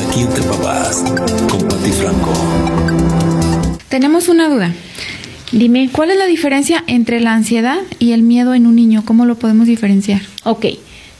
[0.00, 1.04] aquí entre papás,
[1.48, 2.32] con Pati Franco.
[3.88, 4.72] Tenemos una duda.
[5.52, 9.04] Dime, ¿cuál es la diferencia entre la ansiedad y el miedo en un niño?
[9.04, 10.22] ¿Cómo lo podemos diferenciar?
[10.44, 10.66] Ok.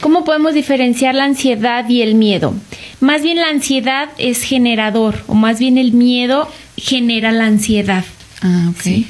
[0.00, 2.54] ¿Cómo podemos diferenciar la ansiedad y el miedo?
[3.00, 8.04] Más bien la ansiedad es generador, o más bien el miedo genera la ansiedad.
[8.40, 9.04] Ah, ok.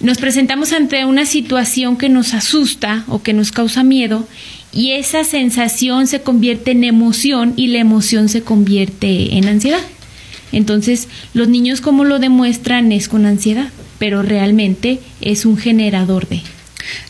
[0.00, 4.26] Nos presentamos ante una situación que nos asusta o que nos causa miedo
[4.76, 9.80] y esa sensación se convierte en emoción y la emoción se convierte en ansiedad.
[10.52, 16.42] Entonces, los niños como lo demuestran es con ansiedad, pero realmente es un generador de.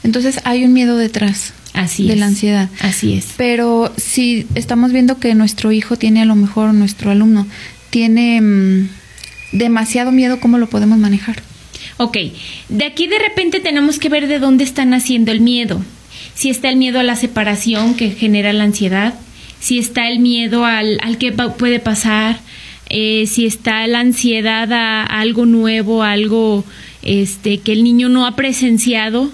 [0.05, 1.52] Entonces hay un miedo detrás.
[1.73, 2.21] Así de es.
[2.21, 2.71] la ansiedad.
[2.80, 3.34] Así es.
[3.37, 7.46] Pero si estamos viendo que nuestro hijo tiene a lo mejor, nuestro alumno,
[7.91, 8.88] tiene mm,
[9.52, 11.43] demasiado miedo, ¿cómo lo podemos manejar?
[11.98, 12.16] Ok,
[12.69, 15.83] de aquí de repente tenemos que ver de dónde está naciendo el miedo.
[16.37, 19.15] Si está el miedo a la separación que genera la ansiedad,
[19.59, 22.39] si está el miedo al, al que puede pasar,
[22.91, 26.63] eh, si está la ansiedad a, a algo nuevo, a algo
[27.02, 29.33] este, que el niño no ha presenciado.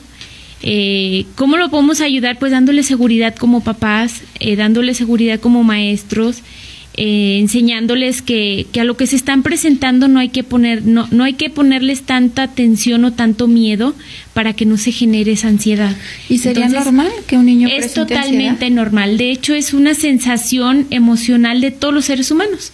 [0.62, 2.38] Eh, ¿Cómo lo podemos ayudar?
[2.38, 6.38] Pues dándole seguridad como papás, eh, dándole seguridad como maestros,
[6.94, 11.08] eh, enseñándoles que, que a lo que se están presentando no hay que poner, no,
[11.10, 13.94] no hay que ponerles tanta tensión o tanto miedo
[14.34, 15.96] para que no se genere esa ansiedad.
[16.28, 18.70] ¿Y sería Entonces, normal que un niño es totalmente ansiedad?
[18.70, 19.16] normal.
[19.16, 22.72] De hecho, es una sensación emocional de todos los seres humanos.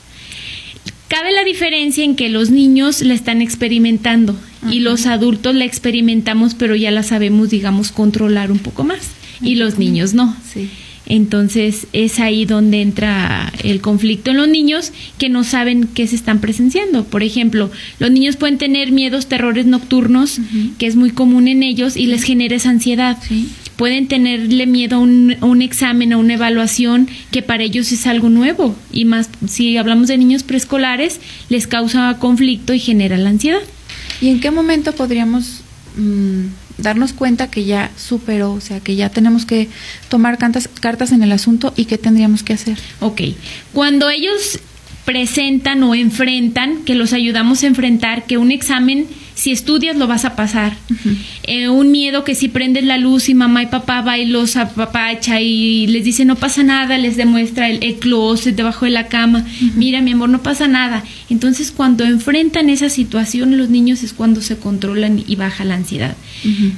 [1.06, 4.39] Cabe la diferencia en que los niños la están experimentando
[4.70, 9.12] y los adultos la experimentamos, pero ya la sabemos, digamos, controlar un poco más.
[9.41, 10.36] Y los niños no.
[10.52, 10.69] Sí.
[11.09, 16.14] Entonces es ahí donde entra el conflicto en los niños que no saben qué se
[16.14, 17.05] están presenciando.
[17.05, 20.39] Por ejemplo, los niños pueden tener miedos, terrores nocturnos,
[20.79, 23.19] que es muy común en ellos y les genera esa ansiedad.
[23.27, 23.48] Sí.
[23.77, 28.06] Pueden tenerle miedo a un, a un examen, a una evaluación, que para ellos es
[28.06, 28.77] algo nuevo.
[28.92, 33.62] Y más, si hablamos de niños preescolares, les causa conflicto y genera la ansiedad.
[34.20, 35.62] ¿Y en qué momento podríamos
[35.97, 36.47] mm,
[36.78, 39.68] darnos cuenta que ya superó, o sea, que ya tenemos que
[40.08, 42.78] tomar cartas, cartas en el asunto y qué tendríamos que hacer?
[43.00, 43.22] Ok,
[43.72, 44.61] cuando ellos
[45.05, 49.06] presentan o enfrentan, que los ayudamos a enfrentar, que un examen,
[49.38, 50.76] si estudias lo vas a pasar.
[51.44, 54.56] Eh, un miedo que si prendes la luz y mamá y papá va y los
[54.56, 59.06] apapacha y les dice no pasa nada, les demuestra el, el closet debajo de la
[59.06, 61.04] cama, mira mi amor, no pasa nada.
[61.30, 66.16] Entonces cuando enfrentan esa situación los niños es cuando se controlan y baja la ansiedad.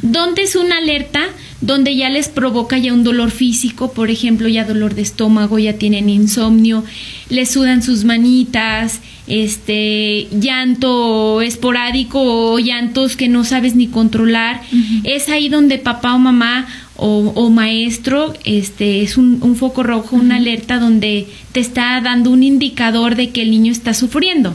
[0.02, 1.22] ¿Dónde es una alerta?
[1.62, 5.74] Donde ya les provoca ya un dolor físico, por ejemplo, ya dolor de estómago, ya
[5.74, 6.84] tienen insomnio,
[7.30, 12.20] les sudan sus manitas, este llanto esporádico
[12.52, 14.62] o llantos que no sabes ni controlar.
[15.04, 16.66] Es ahí donde papá o mamá
[16.96, 22.30] o, o maestro este es un, un foco rojo, una alerta donde te está dando
[22.30, 24.54] un indicador de que el niño está sufriendo.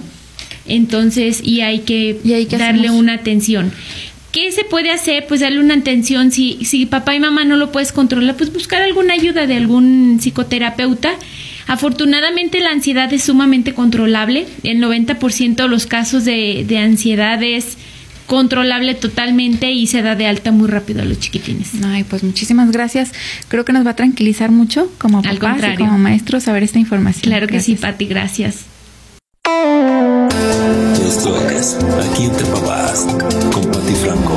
[0.68, 3.00] Entonces, y hay que, ¿Y ahí qué darle hacemos?
[3.00, 3.72] una atención.
[4.32, 5.28] ¿Qué se puede hacer?
[5.28, 6.32] Pues darle una atención.
[6.32, 10.18] Si, si papá y mamá no lo puedes controlar, pues buscar alguna ayuda de algún
[10.20, 11.14] psicoterapeuta.
[11.68, 14.46] Afortunadamente la ansiedad es sumamente controlable.
[14.64, 17.78] El 90% de los casos de, de ansiedad es
[18.28, 21.72] controlable totalmente y se da de alta muy rápido a los chiquitines.
[21.86, 23.12] Ay, pues muchísimas gracias.
[23.48, 25.80] Creo que nos va a tranquilizar mucho como Al papás y contrario.
[25.80, 27.24] como maestros saber esta información.
[27.24, 27.76] Claro que sí.
[27.76, 28.66] Pati, gracias.
[31.08, 31.78] Esto es
[32.12, 33.06] Aquí entre papás,
[33.54, 34.36] con Pati Franco.